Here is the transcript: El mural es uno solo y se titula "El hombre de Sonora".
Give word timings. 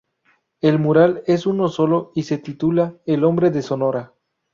El 0.61 0.79
mural 0.79 1.21
es 1.27 1.45
uno 1.45 1.67
solo 1.69 2.11
y 2.15 2.23
se 2.23 2.39
titula 2.39 2.95
"El 3.05 3.23
hombre 3.23 3.51
de 3.51 3.61
Sonora". 3.61 4.15